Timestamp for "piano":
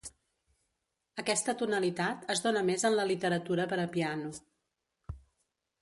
3.97-4.35